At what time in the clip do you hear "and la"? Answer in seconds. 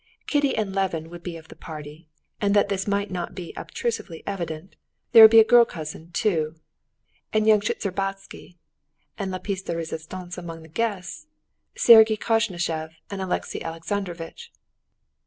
9.19-9.37